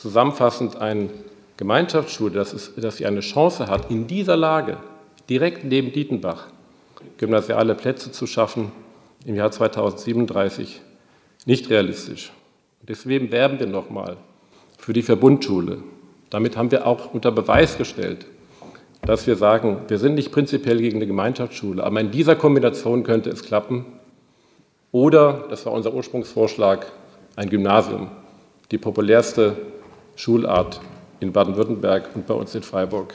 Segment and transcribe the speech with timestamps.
[0.00, 1.08] zusammenfassend eine
[1.56, 4.78] Gemeinschaftsschule, dass, es, dass sie eine Chance hat, in dieser Lage,
[5.28, 6.46] direkt neben Dietenbach,
[7.18, 8.72] gymnasiale Plätze zu schaffen
[9.24, 10.80] im Jahr 2037,
[11.46, 12.32] nicht realistisch.
[12.86, 14.16] Deswegen werben wir nochmal
[14.78, 15.78] für die Verbundschule.
[16.30, 18.26] Damit haben wir auch unter Beweis gestellt,
[19.02, 23.30] dass wir sagen, wir sind nicht prinzipiell gegen eine Gemeinschaftsschule, aber in dieser Kombination könnte
[23.30, 23.84] es klappen.
[24.92, 26.86] Oder, das war unser Ursprungsvorschlag,
[27.36, 28.08] ein Gymnasium,
[28.70, 29.56] die populärste
[30.18, 30.80] Schulart
[31.20, 33.14] in Baden-Württemberg und bei uns in Freiburg.